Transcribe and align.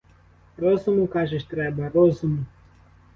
Розуму, 0.57 1.07
кажеш, 1.07 1.43
треба, 1.43 1.89
розуму! 1.93 2.45